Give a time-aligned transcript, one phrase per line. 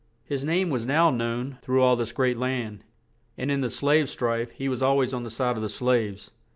[0.25, 2.83] His name was now known through all this great land;
[3.37, 6.31] and in the slave strife he was al ways on the side of the slaves.